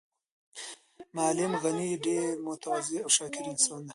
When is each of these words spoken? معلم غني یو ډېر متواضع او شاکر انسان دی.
معلم 1.15 1.51
غني 1.63 1.85
یو 1.91 2.01
ډېر 2.07 2.25
متواضع 2.47 2.99
او 3.03 3.09
شاکر 3.17 3.43
انسان 3.49 3.79
دی. 3.83 3.89